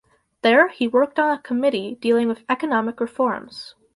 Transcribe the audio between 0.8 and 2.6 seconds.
worked on a committee dealing with